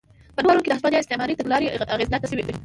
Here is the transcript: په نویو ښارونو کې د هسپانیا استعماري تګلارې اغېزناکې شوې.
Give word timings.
په 0.35 0.39
نویو 0.41 0.45
ښارونو 0.49 0.63
کې 0.63 0.69
د 0.69 0.73
هسپانیا 0.77 1.01
استعماري 1.01 1.37
تګلارې 1.39 1.67
اغېزناکې 1.95 2.27
شوې. 2.31 2.43